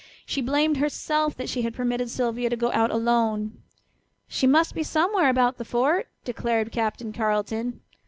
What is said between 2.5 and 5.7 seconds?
go out alone. "She must be somewhere about the